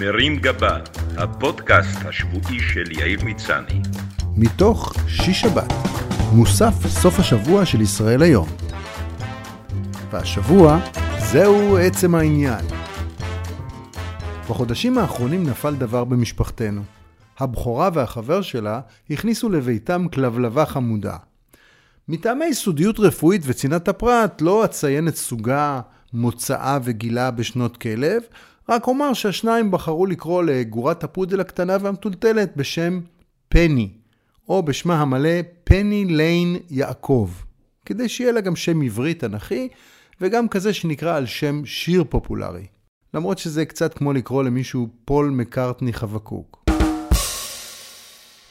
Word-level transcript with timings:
מרים 0.00 0.36
גבה, 0.36 0.78
הפודקאסט 1.16 1.98
השבועי 2.04 2.60
של 2.60 2.92
יאיר 2.92 3.24
מצני. 3.24 3.80
מתוך 4.36 4.94
שיש 5.08 5.40
שבת, 5.40 5.72
מוסף 6.32 6.86
סוף 6.86 7.18
השבוע 7.18 7.66
של 7.66 7.80
ישראל 7.80 8.22
היום. 8.22 8.48
והשבוע, 10.10 10.78
זהו 11.18 11.76
עצם 11.76 12.14
העניין. 12.14 12.64
בחודשים 14.50 14.98
האחרונים 14.98 15.46
נפל 15.46 15.74
דבר 15.74 16.04
במשפחתנו. 16.04 16.82
הבכורה 17.38 17.90
והחבר 17.94 18.42
שלה 18.42 18.80
הכניסו 19.10 19.48
לביתם 19.48 20.06
כלבלבה 20.12 20.66
חמודה. 20.66 21.16
מטעמי 22.08 22.54
סודיות 22.54 23.00
רפואית 23.00 23.42
וצנעת 23.44 23.88
הפרט 23.88 24.42
לא 24.42 24.64
אציין 24.64 25.08
את 25.08 25.16
סוגה, 25.16 25.80
מוצאה 26.12 26.78
וגילה 26.84 27.30
בשנות 27.30 27.76
כלב, 27.76 28.22
רק 28.68 28.86
אומר 28.86 29.12
שהשניים 29.12 29.70
בחרו 29.70 30.06
לקרוא 30.06 30.42
לגורת 30.42 31.04
הפודל 31.04 31.40
הקטנה 31.40 31.76
והמטולטלת 31.80 32.56
בשם 32.56 33.00
פני, 33.48 33.90
או 34.48 34.62
בשמה 34.62 35.00
המלא 35.02 35.40
פני 35.64 36.04
ליין 36.04 36.56
יעקב, 36.70 37.30
כדי 37.84 38.08
שיהיה 38.08 38.32
לה 38.32 38.40
גם 38.40 38.56
שם 38.56 38.82
עברי 38.82 39.14
תנכי, 39.14 39.68
וגם 40.20 40.48
כזה 40.48 40.72
שנקרא 40.72 41.16
על 41.16 41.26
שם 41.26 41.62
שיר 41.64 42.04
פופולרי. 42.08 42.66
למרות 43.14 43.38
שזה 43.38 43.64
קצת 43.64 43.94
כמו 43.94 44.12
לקרוא 44.12 44.42
למישהו 44.42 44.88
פול 45.04 45.30
מקארטני 45.30 45.92
חבקוק. 45.92 46.64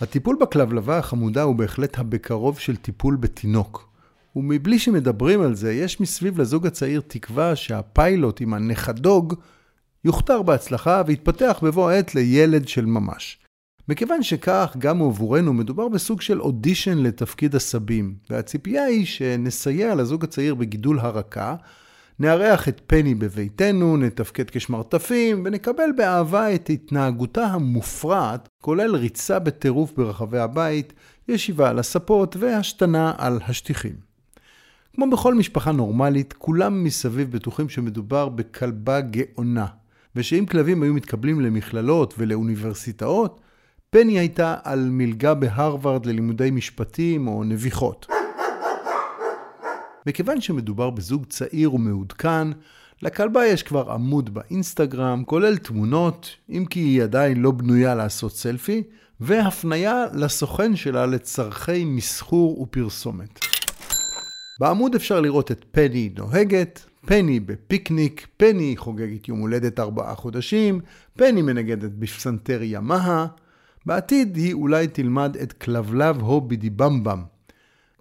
הטיפול 0.02 0.38
בכלבלבה 0.42 0.98
החמודה 0.98 1.44
הוא 1.44 1.56
בהחלט 1.56 2.00
הבקרוב 2.00 2.60
של 2.60 2.76
טיפול 2.76 3.16
בתינוק. 3.16 3.90
ומבלי 4.36 4.80
שמדברים 4.80 5.42
על 5.42 5.56
זה, 5.56 5.74
יש 5.74 6.02
מסביב 6.02 6.42
לזוג 6.42 6.68
הצעיר 6.68 7.02
תקווה 7.08 7.56
שהפיילוט 7.56 8.42
עם 8.42 8.54
הנכדוג 8.54 9.34
יוכתר 10.06 10.42
בהצלחה 10.42 11.02
ויתפתח 11.06 11.60
בבוא 11.64 11.90
העת 11.90 12.16
לילד 12.16 12.68
של 12.68 12.86
ממש. 12.86 13.40
מכיוון 13.90 14.24
שכך, 14.24 14.76
גם 14.78 15.02
עבורנו 15.02 15.54
מדובר 15.54 15.88
בסוג 15.88 16.22
של 16.22 16.42
אודישן 16.42 16.98
לתפקיד 16.98 17.56
הסבים, 17.56 18.16
והציפייה 18.30 18.84
היא 18.84 19.06
שנסייע 19.06 19.96
לזוג 19.96 20.24
הצעיר 20.24 20.56
בגידול 20.56 21.00
הרקה, 21.00 21.56
נארח 22.20 22.70
את 22.70 22.82
פני 22.88 23.16
בביתנו, 23.16 23.98
נתפקד 23.98 24.50
כשמרטפים, 24.50 25.44
ונקבל 25.46 25.90
באהבה 25.98 26.56
את 26.56 26.70
התנהגותה 26.70 27.46
המופרעת, 27.46 28.50
כולל 28.62 28.96
ריצה 28.96 29.40
בטירוף 29.40 29.94
ברחבי 29.98 30.40
הבית, 30.40 30.94
ישיבה 31.28 31.70
על 31.70 31.80
הספות 31.80 32.36
והשתנה 32.40 33.14
על 33.18 33.40
השטיחים. 33.48 33.96
כמו 34.96 35.10
בכל 35.10 35.34
משפחה 35.34 35.72
נורמלית, 35.72 36.34
כולם 36.34 36.84
מסביב 36.84 37.32
בטוחים 37.32 37.70
שמדובר 37.70 38.30
בכלבה 38.30 39.02
גאונה, 39.02 39.66
ושאם 40.16 40.46
כלבים 40.46 40.84
היו 40.84 40.94
מתקבלים 40.94 41.42
למכללות 41.42 42.14
ולאוניברסיטאות, 42.18 43.40
פני 43.90 44.20
הייתה 44.20 44.56
על 44.64 44.90
מלגה 44.92 45.34
בהרווארד 45.34 46.06
ללימודי 46.06 46.52
משפטים 46.52 47.28
או 47.28 47.44
נביחות. 47.44 48.08
מכיוון 50.08 50.42
שמדובר 50.42 50.90
בזוג 50.90 51.26
צעיר 51.26 51.74
ומעודכן, 51.74 52.48
לכלבה 53.02 53.46
יש 53.46 53.64
כבר 53.64 53.92
עמוד 53.92 54.34
באינסטגרם, 54.34 55.24
כולל 55.26 55.58
תמונות, 55.58 56.30
אם 56.50 56.66
כי 56.70 56.80
היא 56.80 57.04
עדיין 57.04 57.42
לא 57.42 57.52
בנויה 57.52 57.96
לעשות 57.96 58.36
סלפי, 58.36 58.84
והפניה 59.20 60.06
לסוכן 60.14 60.76
שלה 60.76 61.06
לצורכי 61.06 61.86
מסחור 61.86 62.62
ופרסומת. 62.62 63.40
בעמוד 64.60 64.96
אפשר 64.96 65.22
לראות 65.22 65.52
את 65.52 65.66
פני 65.72 66.10
נוהגת, 66.18 66.86
פני 67.06 67.40
בפיקניק, 67.40 68.28
פני 68.38 68.74
חוגגת 68.78 69.28
יום 69.28 69.40
הולדת 69.40 69.80
ארבעה 69.80 70.16
חודשים, 70.16 70.82
פני 71.14 71.42
מנגדת 71.42 71.92
בפסנתר 71.92 72.60
ימאה. 72.64 73.26
בעתיד 73.86 74.36
היא 74.36 74.54
אולי 74.54 74.88
תלמד 74.88 75.38
את 75.38 75.54
כלבלב 75.54 76.22
הו 76.22 76.42
בדיבמבם. 76.42 77.24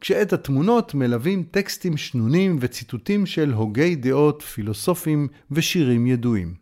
כשאת 0.00 0.32
התמונות 0.32 0.94
מלווים 0.94 1.42
טקסטים 1.50 1.96
שנונים 1.96 2.56
וציטוטים 2.60 3.26
של 3.26 3.52
הוגי 3.52 3.96
דעות, 3.96 4.42
פילוסופים 4.42 5.28
ושירים 5.50 6.06
ידועים. 6.06 6.54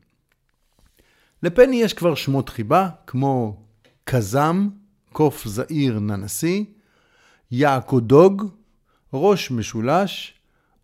לפני 1.42 1.76
יש 1.76 1.94
כבר 1.94 2.14
שמות 2.14 2.48
חיבה, 2.48 2.88
כמו 3.06 3.62
קזם, 4.04 4.69
קוף 5.12 5.47
זעיר 5.48 5.98
ננסי, 5.98 6.64
יעקודוג, 7.50 8.44
ראש 9.12 9.50
משולש, 9.50 10.34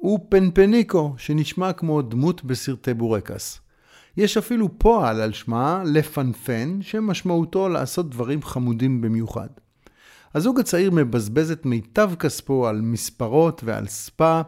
ופנפניקו, 0.04 1.14
שנשמע 1.18 1.72
כמו 1.72 2.02
דמות 2.02 2.44
בסרטי 2.44 2.94
בורקס. 2.94 3.60
יש 4.16 4.36
אפילו 4.36 4.78
פועל 4.78 5.20
על 5.20 5.32
שמה 5.32 5.82
לפנפן, 5.86 6.78
שמשמעותו 6.82 7.68
לעשות 7.68 8.10
דברים 8.10 8.42
חמודים 8.42 9.00
במיוחד. 9.00 9.48
הזוג 10.34 10.60
הצעיר 10.60 10.90
מבזבז 10.90 11.50
את 11.50 11.66
מיטב 11.66 12.10
כספו 12.18 12.68
על 12.68 12.80
מספרות 12.80 13.62
ועל 13.64 13.86
ספא, 13.86 14.42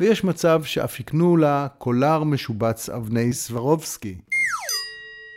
ויש 0.00 0.24
מצב 0.24 0.62
שאף 0.64 1.00
יקנו 1.00 1.36
לה 1.36 1.66
קולר 1.78 2.24
משובץ 2.24 2.88
אבני 2.88 3.32
סברובסקי. 3.32 4.14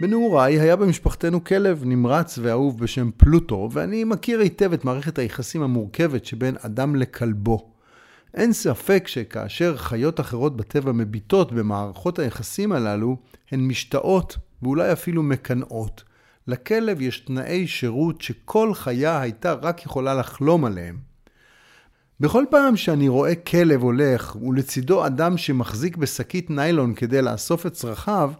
בנעוריי 0.01 0.59
היה 0.59 0.75
במשפחתנו 0.75 1.43
כלב 1.43 1.81
נמרץ 1.85 2.39
ואהוב 2.41 2.79
בשם 2.79 3.09
פלוטו, 3.17 3.69
ואני 3.71 4.03
מכיר 4.03 4.39
היטב 4.39 4.73
את 4.73 4.85
מערכת 4.85 5.19
היחסים 5.19 5.61
המורכבת 5.61 6.25
שבין 6.25 6.55
אדם 6.61 6.95
לכלבו. 6.95 7.78
אין 8.33 8.53
ספק 8.53 9.07
שכאשר 9.07 9.77
חיות 9.77 10.19
אחרות 10.19 10.57
בטבע 10.57 10.91
מביטות 10.91 11.51
במערכות 11.51 12.19
היחסים 12.19 12.71
הללו, 12.71 13.17
הן 13.51 13.59
משתאות 13.59 14.37
ואולי 14.61 14.91
אפילו 14.91 15.23
מקנאות. 15.23 16.03
לכלב 16.47 17.01
יש 17.01 17.19
תנאי 17.19 17.67
שירות 17.67 18.21
שכל 18.21 18.73
חיה 18.73 19.21
הייתה 19.21 19.53
רק 19.53 19.85
יכולה 19.85 20.13
לחלום 20.13 20.65
עליהם. 20.65 20.97
בכל 22.19 22.45
פעם 22.49 22.75
שאני 22.75 23.07
רואה 23.07 23.35
כלב 23.35 23.81
הולך 23.81 24.35
ולצידו 24.35 25.05
אדם 25.05 25.37
שמחזיק 25.37 25.97
בשקית 25.97 26.49
ניילון 26.49 26.93
כדי 26.93 27.21
לאסוף 27.21 27.65
את 27.65 27.73
צרכיו, 27.73 28.31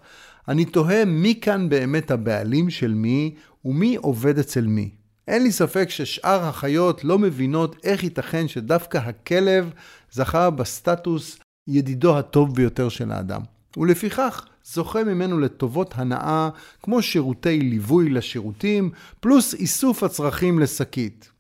אני 0.48 0.66
תוהה 0.66 1.06
מי 1.06 1.40
כאן 1.42 1.70
באמת 1.70 2.12
הבעלים 2.12 2.70
של 2.70 2.94
מי 2.94 3.36
ומי 3.66 3.96
עובד 3.96 4.40
אצל 4.40 4.68
מי. 4.68 4.99
אין 5.30 5.44
לי 5.44 5.52
ספק 5.52 5.90
ששאר 5.90 6.44
החיות 6.44 7.04
לא 7.04 7.20
מבינות 7.20 7.76
איך 7.84 8.04
ייתכן 8.04 8.48
שדווקא 8.48 8.98
הכלב 8.98 9.72
זכה 10.12 10.50
בסטטוס 10.50 11.40
ידידו 11.68 12.18
הטוב 12.18 12.56
ביותר 12.56 12.90
של 12.90 13.12
האדם. 13.12 13.42
ולפיכך 13.78 14.46
זוכה 14.64 15.04
ממנו 15.04 15.40
לטובות 15.40 15.94
הנאה 15.98 16.50
כמו 16.84 17.02
שירותי 17.02 17.60
ליווי 17.60 18.10
לשירותים, 18.10 18.92
פלוס 19.20 19.54
איסוף 19.54 20.04
הצרכים 20.04 20.60
לשקית. 20.60 21.32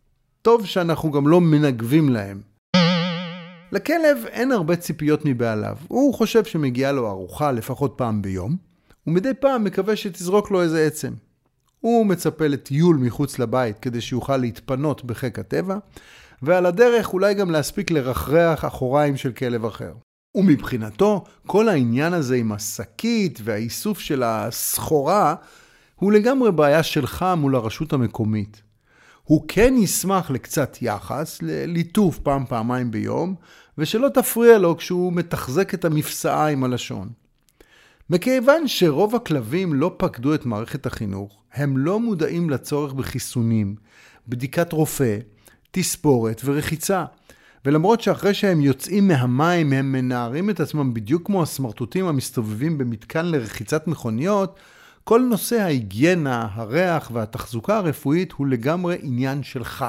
טוב 0.42 0.66
שאנחנו 0.66 1.12
גם 1.12 1.28
לא 1.28 1.42
מנגבים 1.42 2.10
להם. 2.10 2.42
לכלב 3.72 4.18
אין 4.28 4.52
הרבה 4.52 4.76
ציפיות 4.76 5.22
מבעליו. 5.26 5.78
הוא 5.88 6.14
חושב 6.14 6.46
שמגיעה 6.46 6.92
לו 6.92 7.08
ארוחה 7.10 7.52
לפחות 7.52 7.94
פעם 7.98 8.22
ביום, 8.22 8.58
ומדי 9.08 9.34
פעם 9.40 9.64
מקווה 9.64 9.96
שתזרוק 9.96 10.52
לו 10.52 10.62
איזה 10.62 10.86
עצם. 10.86 11.14
הוא 11.80 12.06
מצפה 12.06 12.48
לטיול 12.48 12.98
מחוץ 12.98 13.40
לבית 13.40 13.80
כדי 13.80 14.02
שיוכל 14.02 14.38
להתפנות 14.38 15.04
בחיק 15.06 15.40
הטבע, 15.40 15.78
ועל 16.42 16.66
הדרך 16.66 17.14
אולי 17.14 17.34
גם 17.34 17.52
להספיק 17.52 17.92
לרחרח 17.92 18.66
אחוריים 18.66 19.18
של 19.18 19.32
כלב 19.32 19.66
אחר. 19.66 19.94
ומבחינתו, 20.36 21.24
כל 21.48 21.70
העניין 21.70 22.14
הזה 22.14 22.36
עם 22.36 22.52
השקית 22.52 23.40
והאיסוף 23.44 24.00
של 24.00 24.24
הסחורה, 24.24 25.36
הוא 25.96 26.12
לגמרי 26.12 26.52
בעיה 26.52 26.84
שלך 26.84 27.26
מול 27.38 27.56
הרשות 27.56 27.94
המקומית. 27.94 28.62
הוא 29.24 29.46
כן 29.48 29.74
ישמח 29.78 30.32
לקצת 30.32 30.78
יחס, 30.82 31.42
לליטוף 31.42 32.20
פעם 32.20 32.46
פעמיים 32.46 32.92
ביום, 32.92 33.36
ושלא 33.78 34.10
תפריע 34.10 34.58
לו 34.58 34.78
כשהוא 34.78 35.14
מתחזק 35.14 35.74
את 35.74 35.86
המפסעה 35.86 36.48
עם 36.48 36.64
הלשון. 36.64 37.10
מכיוון 38.12 38.68
שרוב 38.68 39.16
הכלבים 39.16 39.74
לא 39.74 39.96
פקדו 39.98 40.34
את 40.34 40.46
מערכת 40.46 40.86
החינוך, 40.86 41.44
הם 41.54 41.78
לא 41.78 42.00
מודעים 42.00 42.50
לצורך 42.50 42.94
בחיסונים, 42.94 43.76
בדיקת 44.28 44.74
רופא, 44.74 45.18
תספורת 45.72 46.42
ורחיצה. 46.46 47.06
ולמרות 47.66 48.02
שאחרי 48.02 48.34
שהם 48.34 48.62
יוצאים 48.62 49.08
מהמים 49.08 49.74
הם 49.74 49.92
מנערים 49.92 50.50
את 50.50 50.60
עצמם 50.60 50.94
בדיוק 50.94 51.26
כמו 51.26 51.44
הסמרטוטים 51.44 52.06
המסתובבים 52.06 52.78
במתקן 52.78 53.26
לרחיצת 53.26 53.88
מכוניות, 53.88 54.60
כל 55.04 55.22
נושא 55.30 55.56
ההיגיינה, 55.56 56.48
הריח 56.52 57.12
והתחזוקה 57.14 57.78
הרפואית 57.78 58.32
הוא 58.32 58.48
לגמרי 58.48 58.98
עניין 59.02 59.44
שלך. 59.44 59.86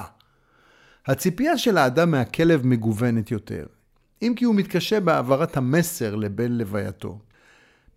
הציפייה 1.07 1.59
של 1.59 1.79
האדם 1.79 2.11
מהכלב 2.11 2.67
מגוונת 2.67 3.31
יותר, 3.31 3.67
אם 4.23 4.33
כי 4.37 4.45
הוא 4.45 4.55
מתקשה 4.55 5.01
בהעברת 5.01 5.57
המסר 5.57 6.15
לבין 6.15 6.59
לווייתו. 6.59 7.19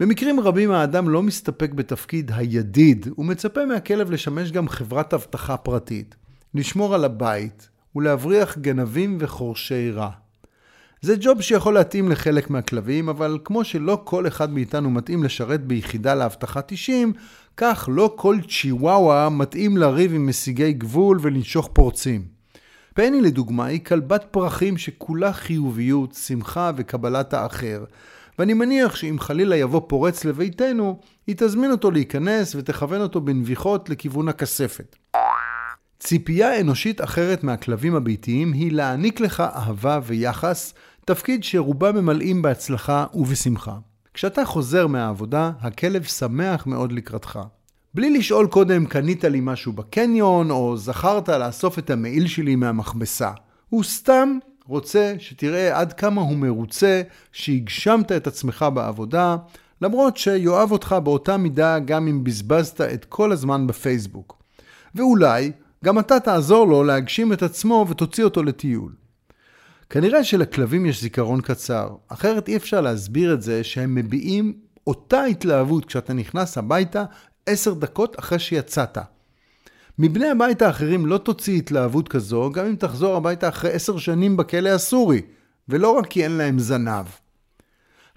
במקרים 0.04 0.40
רבים 0.40 0.72
האדם 0.72 1.10
לא 1.10 1.24
מסתפק 1.24 1.72
בתפקיד 1.74 2.32
הידיד, 2.36 3.08
הוא 3.16 3.26
מצפה 3.26 3.66
מהכלב 3.66 4.12
לשמש 4.12 4.52
גם 4.52 4.70
חברת 4.70 5.14
אבטחה 5.14 5.58
פרטית, 5.58 6.16
לשמור 6.54 6.96
על 6.96 7.06
הבית 7.06 7.70
ולהבריח 7.96 8.58
גנבים 8.58 9.18
וחורשי 9.20 9.92
רע. 9.92 10.10
זה 11.02 11.16
ג'וב 11.20 11.42
שיכול 11.42 11.74
להתאים 11.74 12.10
לחלק 12.10 12.50
מהכלבים, 12.50 13.10
אבל 13.10 13.38
כמו 13.44 13.64
שלא 13.64 14.02
כל 14.04 14.28
אחד 14.28 14.54
מאיתנו 14.54 14.90
מתאים 14.90 15.24
לשרת 15.24 15.64
ביחידה 15.66 16.16
לאבטחת 16.16 16.72
אישים, 16.72 17.14
כך 17.58 17.90
לא 17.92 18.14
כל 18.16 18.38
צ'יוואווה 18.50 19.30
מתאים 19.30 19.78
לריב 19.78 20.14
עם 20.14 20.30
משיגי 20.30 20.74
גבול 20.74 21.20
ולנשוך 21.22 21.70
פורצים. 21.74 22.26
פני 22.94 23.22
לדוגמה 23.22 23.66
היא 23.66 23.86
כלבת 23.86 24.26
פרחים 24.32 24.78
שכולה 24.78 25.34
חיוביות, 25.34 26.14
שמחה 26.14 26.72
וקבלת 26.76 27.34
האחר, 27.34 27.84
ואני 28.40 28.54
מניח 28.54 28.96
שאם 28.96 29.16
חלילה 29.20 29.56
יבוא 29.56 29.82
פורץ 29.88 30.26
לביתנו, 30.26 31.00
היא 31.28 31.36
תזמין 31.38 31.72
אותו 31.72 31.92
להיכנס 31.92 32.56
ותכוון 32.56 33.02
אותו 33.02 33.22
בנביחות 33.22 33.90
לכיוון 33.90 34.28
הכספת. 34.28 34.96
ציפייה 36.00 36.62
אנושית 36.62 37.02
אחרת 37.02 37.44
מהכלבים 37.44 37.96
הביתיים 37.96 38.54
היא 38.54 38.72
להעניק 38.72 39.20
לך 39.20 39.44
אהבה 39.56 40.00
ויחס, 40.04 40.74
תפקיד 41.06 41.44
שרובם 41.44 41.96
ממלאים 41.96 42.42
בהצלחה 42.42 43.06
ובשמחה. 43.14 43.76
כשאתה 44.14 44.46
חוזר 44.46 44.88
מהעבודה, 44.88 45.52
הכלב 45.62 46.04
שמח 46.04 46.68
מאוד 46.68 46.92
לקראתך. 46.92 47.40
בלי 47.94 48.18
לשאול 48.18 48.48
קודם 48.48 48.86
קנית 48.86 49.24
לי 49.24 49.40
משהו 49.42 49.74
בקניון, 49.74 50.52
או 50.52 50.78
זכרת 50.78 51.30
לאסוף 51.30 51.80
את 51.80 51.90
המעיל 51.90 52.28
שלי 52.28 52.56
מהמכבסה. 52.56 53.32
הוא 53.70 53.84
סתם 53.84 54.38
רוצה 54.68 55.13
שתראה 55.19 55.80
עד 55.80 55.94
כמה 55.94 56.21
הוא 56.21 56.38
מרוצה 56.38 57.01
שהגשמת 57.31 58.12
את 58.12 58.27
עצמך 58.27 58.65
בעבודה, 58.74 59.38
למרות 59.81 60.18
שיאהב 60.18 60.71
אותך 60.71 60.95
באותה 61.04 61.38
מידה 61.38 61.80
גם 61.80 62.07
אם 62.07 62.24
בזבזת 62.24 62.81
את 62.81 63.06
כל 63.06 63.31
הזמן 63.31 63.68
בפייסבוק. 63.68 64.44
ואולי 64.95 65.51
גם 65.86 66.00
אתה 66.00 66.19
תעזור 66.19 66.68
לו 66.68 66.83
להגשים 66.83 67.33
את 67.33 67.44
עצמו 67.44 67.86
ותוציא 67.89 68.24
אותו 68.24 68.44
לטיול. 68.44 68.92
כנראה 69.89 70.24
שלכלבים 70.24 70.86
יש 70.86 71.01
זיכרון 71.01 71.42
קצר, 71.42 71.89
אחרת 72.07 72.48
אי 72.48 72.56
אפשר 72.56 72.81
להסביר 72.81 73.33
את 73.33 73.42
זה 73.42 73.63
שהם 73.63 73.95
מביעים 73.95 74.54
אותה 74.88 75.24
התלהבות 75.24 75.86
כשאתה 75.86 76.13
נכנס 76.13 76.57
הביתה 76.57 77.04
עשר 77.45 77.74
דקות 77.74 78.19
אחרי 78.19 78.39
שיצאת. 78.39 78.98
מבני 80.00 80.28
הבית 80.30 80.62
האחרים 80.62 81.06
לא 81.06 81.18
תוציא 81.18 81.57
התלהבות 81.57 82.07
כזו, 82.07 82.51
גם 82.51 82.66
אם 82.66 82.75
תחזור 82.75 83.16
הביתה 83.16 83.50
אחרי 83.50 83.72
עשר 83.72 83.98
שנים 83.98 84.38
בכלא 84.38 84.69
הסורי, 84.69 85.22
ולא 85.69 85.92
רק 85.92 86.07
כי 86.07 86.24
אין 86.24 86.31
להם 86.31 86.60
זנב. 86.60 87.06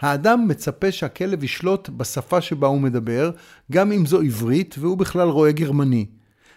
האדם 0.00 0.48
מצפה 0.48 0.92
שהכלב 0.92 1.44
ישלוט 1.44 1.88
בשפה 1.88 2.40
שבה 2.40 2.66
הוא 2.66 2.80
מדבר, 2.80 3.30
גם 3.72 3.92
אם 3.92 4.06
זו 4.06 4.20
עברית 4.20 4.74
והוא 4.78 4.98
בכלל 4.98 5.28
רואה 5.28 5.52
גרמני, 5.52 6.06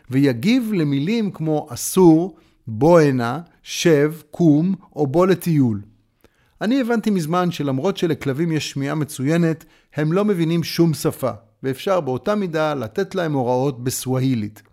ויגיב 0.09 0.71
למילים 0.73 1.31
כמו 1.31 1.67
אסור, 1.69 2.37
בוא 2.67 2.99
הנה, 2.99 3.39
שב, 3.63 4.13
קום 4.31 4.75
או 4.95 5.07
בוא 5.07 5.27
לטיול. 5.27 5.81
אני 6.61 6.81
הבנתי 6.81 7.09
מזמן 7.09 7.51
שלמרות 7.51 7.97
שלכלבים 7.97 8.51
יש 8.51 8.71
שמיעה 8.71 8.95
מצוינת, 8.95 9.65
הם 9.95 10.13
לא 10.13 10.25
מבינים 10.25 10.63
שום 10.63 10.93
שפה, 10.93 11.31
ואפשר 11.63 12.01
באותה 12.01 12.35
מידה 12.35 12.73
לתת 12.73 13.15
להם 13.15 13.33
הוראות 13.33 13.83
בסווהילית. 13.83 14.68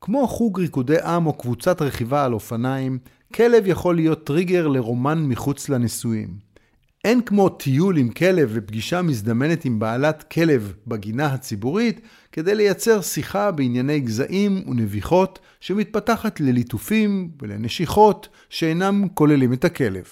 כמו 0.00 0.28
חוג 0.28 0.60
ריקודי 0.60 1.02
עם 1.02 1.26
או 1.26 1.32
קבוצת 1.32 1.82
רכיבה 1.82 2.24
על 2.24 2.32
אופניים, 2.32 2.98
כלב 3.34 3.66
יכול 3.66 3.96
להיות 3.96 4.26
טריגר 4.26 4.68
לרומן 4.68 5.18
מחוץ 5.26 5.68
לנישואים. 5.68 6.50
אין 7.04 7.22
כמו 7.22 7.48
טיול 7.48 7.96
עם 7.96 8.08
כלב 8.08 8.50
ופגישה 8.52 9.02
מזדמנת 9.02 9.64
עם 9.64 9.78
בעלת 9.78 10.22
כלב 10.22 10.72
בגינה 10.86 11.26
הציבורית 11.26 12.00
כדי 12.32 12.54
לייצר 12.54 13.00
שיחה 13.00 13.50
בענייני 13.50 14.00
גזעים 14.00 14.64
ונביחות 14.68 15.38
שמתפתחת 15.60 16.40
לליטופים 16.40 17.30
ולנשיכות 17.42 18.28
שאינם 18.48 19.08
כוללים 19.14 19.52
את 19.52 19.64
הכלב. 19.64 20.04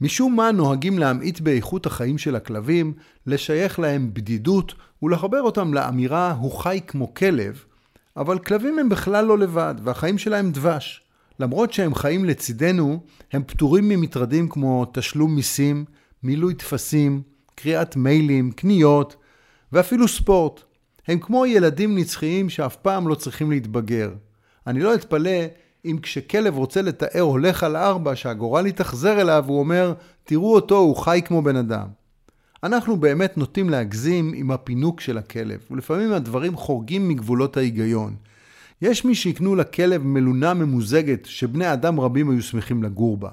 משום 0.00 0.36
מה 0.36 0.52
נוהגים 0.52 0.98
להמעיט 0.98 1.40
באיכות 1.40 1.86
החיים 1.86 2.18
של 2.18 2.36
הכלבים, 2.36 2.92
לשייך 3.26 3.78
להם 3.78 4.14
בדידות 4.14 4.74
ולחבר 5.02 5.42
אותם 5.42 5.74
לאמירה 5.74 6.32
"הוא 6.32 6.52
חי 6.52 6.80
כמו 6.86 7.14
כלב", 7.14 7.64
אבל 8.16 8.38
כלבים 8.38 8.78
הם 8.78 8.88
בכלל 8.88 9.24
לא 9.24 9.38
לבד, 9.38 9.74
והחיים 9.82 10.18
שלהם 10.18 10.50
דבש. 10.50 11.02
למרות 11.38 11.72
שהם 11.72 11.94
חיים 11.94 12.24
לצידנו, 12.24 13.00
הם 13.32 13.42
פטורים 13.46 13.88
ממטרדים 13.88 14.48
כמו 14.48 14.86
תשלום 14.92 15.34
מיסים, 15.34 15.84
מילוי 16.22 16.54
טפסים, 16.54 17.22
קריאת 17.54 17.96
מיילים, 17.96 18.52
קניות, 18.52 19.16
ואפילו 19.72 20.08
ספורט. 20.08 20.62
הם 21.08 21.18
כמו 21.18 21.46
ילדים 21.46 21.98
נצחיים 21.98 22.50
שאף 22.50 22.76
פעם 22.76 23.08
לא 23.08 23.14
צריכים 23.14 23.50
להתבגר. 23.50 24.10
אני 24.66 24.80
לא 24.80 24.94
אתפלא 24.94 25.40
אם 25.84 25.98
כשכלב 26.02 26.56
רוצה 26.56 26.82
לתאר 26.82 27.20
הולך 27.20 27.62
על 27.62 27.76
ארבע 27.76 28.16
שהגורל 28.16 28.66
יתאכזר 28.66 29.20
אליו, 29.20 29.44
הוא 29.48 29.58
אומר, 29.58 29.94
תראו 30.24 30.54
אותו, 30.54 30.76
הוא 30.76 30.96
חי 30.96 31.20
כמו 31.24 31.42
בן 31.42 31.56
אדם. 31.56 32.01
אנחנו 32.64 32.96
באמת 32.96 33.38
נוטים 33.38 33.70
להגזים 33.70 34.32
עם 34.34 34.50
הפינוק 34.50 35.00
של 35.00 35.18
הכלב, 35.18 35.60
ולפעמים 35.70 36.12
הדברים 36.12 36.56
חורגים 36.56 37.08
מגבולות 37.08 37.56
ההיגיון. 37.56 38.14
יש 38.82 39.04
מי 39.04 39.14
שיקנו 39.14 39.54
לכלב 39.54 40.02
מלונה 40.02 40.54
ממוזגת 40.54 41.24
שבני 41.24 41.72
אדם 41.72 42.00
רבים 42.00 42.30
היו 42.30 42.42
שמחים 42.42 42.82
לגור 42.82 43.16
בה. 43.16 43.30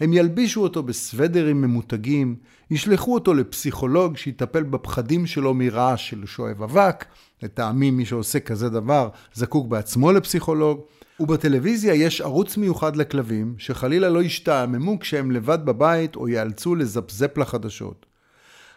הם 0.00 0.12
ילבישו 0.12 0.62
אותו 0.62 0.82
בסוודרים 0.82 1.62
ממותגים, 1.62 2.36
ישלחו 2.70 3.14
אותו 3.14 3.34
לפסיכולוג 3.34 4.16
שיטפל 4.16 4.62
בפחדים 4.62 5.26
שלו 5.26 5.54
מרעש 5.54 6.10
של 6.10 6.26
שואב 6.26 6.62
אבק, 6.62 7.04
לטעמי 7.42 7.90
מי 7.90 8.04
שעושה 8.04 8.40
כזה 8.40 8.68
דבר 8.68 9.08
זקוק 9.34 9.66
בעצמו 9.68 10.12
לפסיכולוג, 10.12 10.80
ובטלוויזיה 11.20 11.94
יש 11.94 12.20
ערוץ 12.20 12.56
מיוחד 12.56 12.96
לכלבים, 12.96 13.54
שחלילה 13.58 14.08
לא 14.08 14.22
ישתעממו 14.22 14.98
כשהם 14.98 15.30
לבד 15.30 15.58
בבית 15.64 16.16
או 16.16 16.28
ייאלצו 16.28 16.74
לזפזפ 16.74 17.38
לחדשות. 17.38 18.09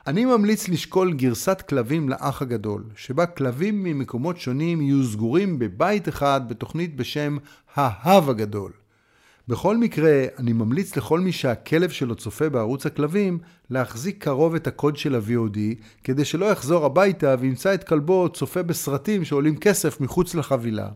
אני 0.07 0.25
ממליץ 0.25 0.69
לשקול 0.69 1.13
גרסת 1.13 1.61
כלבים 1.61 2.09
לאח 2.09 2.41
הגדול, 2.41 2.83
שבה 2.95 3.25
כלבים 3.25 3.83
ממקומות 3.83 4.38
שונים 4.38 4.81
יהיו 4.81 5.03
סגורים 5.03 5.59
בבית 5.59 6.09
אחד 6.09 6.41
בתוכנית 6.47 6.95
בשם 6.95 7.38
ההב 7.75 8.29
הגדול. 8.29 8.71
בכל 9.47 9.77
מקרה, 9.77 10.25
אני 10.39 10.53
ממליץ 10.53 10.97
לכל 10.97 11.19
מי 11.19 11.31
שהכלב 11.31 11.89
שלו 11.89 12.15
צופה 12.15 12.50
בערוץ 12.50 12.85
הכלבים, 12.85 13.39
להחזיק 13.69 14.23
קרוב 14.23 14.55
את 14.55 14.67
הקוד 14.67 14.97
של 14.97 15.15
ה-VOD, 15.15 15.57
כדי 16.03 16.25
שלא 16.25 16.45
יחזור 16.45 16.85
הביתה 16.85 17.35
וימצא 17.39 17.73
את 17.73 17.83
כלבו 17.83 18.29
צופה 18.29 18.63
בסרטים 18.63 19.25
שעולים 19.25 19.57
כסף 19.57 20.01
מחוץ 20.01 20.35
לחבילה. 20.35 20.89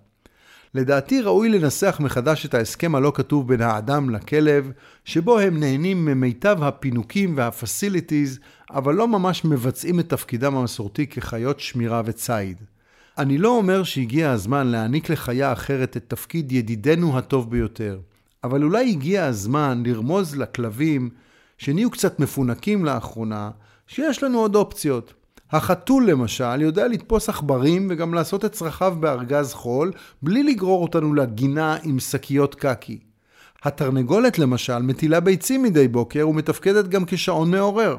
לדעתי 0.73 1.21
ראוי 1.21 1.49
לנסח 1.49 1.97
מחדש 1.99 2.45
את 2.45 2.53
ההסכם 2.53 2.95
הלא 2.95 3.11
כתוב 3.15 3.47
בין 3.47 3.61
האדם 3.61 4.09
לכלב, 4.09 4.71
שבו 5.05 5.39
הם 5.39 5.59
נהנים 5.59 6.05
ממיטב 6.05 6.63
הפינוקים 6.63 7.37
והפסיליטיז, 7.37 8.39
אבל 8.71 8.95
לא 8.95 9.07
ממש 9.07 9.45
מבצעים 9.45 9.99
את 9.99 10.09
תפקידם 10.09 10.55
המסורתי 10.55 11.07
כחיות 11.07 11.59
שמירה 11.59 12.01
וציד. 12.05 12.61
אני 13.17 13.37
לא 13.37 13.49
אומר 13.49 13.83
שהגיע 13.83 14.31
הזמן 14.31 14.67
להעניק 14.67 15.09
לחיה 15.09 15.53
אחרת 15.53 15.97
את 15.97 16.03
תפקיד 16.07 16.51
ידידנו 16.51 17.17
הטוב 17.17 17.51
ביותר, 17.51 17.99
אבל 18.43 18.63
אולי 18.63 18.89
הגיע 18.89 19.25
הזמן 19.25 19.83
לרמוז 19.85 20.35
לכלבים, 20.35 21.09
שנהיו 21.57 21.91
קצת 21.91 22.19
מפונקים 22.19 22.85
לאחרונה, 22.85 23.49
שיש 23.87 24.23
לנו 24.23 24.39
עוד 24.39 24.55
אופציות. 24.55 25.13
החתול 25.51 26.09
למשל 26.09 26.61
יודע 26.61 26.87
לתפוס 26.87 27.29
עכברים 27.29 27.87
וגם 27.89 28.13
לעשות 28.13 28.45
את 28.45 28.51
צרכיו 28.51 28.95
בארגז 28.99 29.53
חול 29.53 29.91
בלי 30.21 30.43
לגרור 30.43 30.83
אותנו 30.83 31.13
לגינה 31.13 31.77
עם 31.83 31.99
שקיות 31.99 32.55
קקי. 32.55 32.99
התרנגולת 33.63 34.39
למשל 34.39 34.79
מטילה 34.79 35.19
ביצים 35.19 35.63
מדי 35.63 35.87
בוקר 35.87 36.29
ומתפקדת 36.29 36.87
גם 36.87 37.05
כשעון 37.07 37.51
מעורר. 37.51 37.97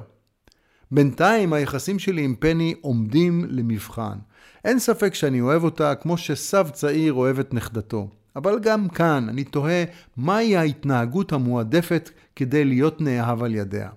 בינתיים 0.90 1.52
היחסים 1.52 1.98
שלי 1.98 2.22
עם 2.24 2.34
פני 2.38 2.74
עומדים 2.80 3.44
למבחן. 3.48 4.18
אין 4.64 4.78
ספק 4.78 5.14
שאני 5.14 5.40
אוהב 5.40 5.64
אותה 5.64 5.94
כמו 5.94 6.16
שסב 6.16 6.68
צעיר 6.72 7.12
אוהב 7.12 7.38
את 7.38 7.54
נכדתו. 7.54 8.08
אבל 8.36 8.58
גם 8.58 8.88
כאן 8.88 9.26
אני 9.28 9.44
תוהה 9.44 9.84
מהי 10.16 10.56
ההתנהגות 10.56 11.32
המועדפת 11.32 12.10
כדי 12.36 12.64
להיות 12.64 13.00
נאהב 13.00 13.42
על 13.42 13.54
ידיה. 13.54 13.88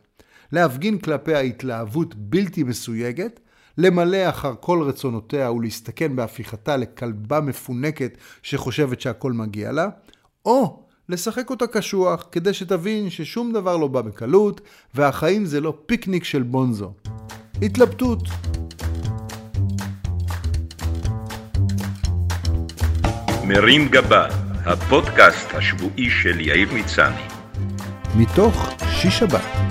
להפגין 0.51 0.98
כלפיה 0.98 1.39
התלהבות 1.39 2.15
בלתי 2.15 2.63
מסויגת, 2.63 3.39
למלא 3.77 4.29
אחר 4.29 4.53
כל 4.60 4.84
רצונותיה 4.84 5.51
ולהסתכן 5.51 6.15
בהפיכתה 6.15 6.77
לכלבה 6.77 7.41
מפונקת 7.41 8.17
שחושבת 8.43 9.01
שהכל 9.01 9.34
מגיע 9.34 9.72
לה, 9.72 9.88
או 10.46 10.86
לשחק 11.10 11.50
אותה 11.50 11.67
קשוח 11.67 12.25
כדי 12.31 12.53
שתבין 12.53 13.10
ששום 13.10 13.53
דבר 13.53 13.77
לא 13.77 13.88
בא 13.88 14.01
בקלות 14.01 14.62
והחיים 14.96 15.46
זה 15.46 15.62
לא 15.62 15.77
פיקניק 15.86 16.24
של 16.24 16.43
בונזו. 16.43 16.93
התלבטות. 17.62 18.20
מרים 23.48 23.88
גבה, 23.88 24.27
הפודקאסט 24.65 25.53
השבועי 25.53 26.10
של 26.10 26.39
יאיר 26.39 26.70
מצני. 26.74 27.22
מתוך 28.15 28.70
שיש 28.88 29.20
שבת, 29.20 29.71